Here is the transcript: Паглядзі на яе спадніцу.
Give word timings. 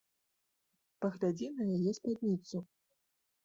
Паглядзі 1.05 1.51
на 1.59 1.63
яе 1.77 1.91
спадніцу. 2.01 2.57